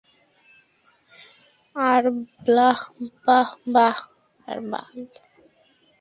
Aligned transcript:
আর 1.75 2.03
blah, 2.45 2.79
blah, 3.15 3.47
blah 3.65 3.97
আর 4.47 4.57
বাল। 4.71 4.97